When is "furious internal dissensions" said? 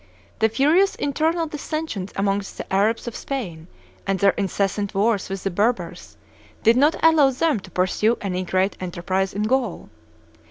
0.49-2.11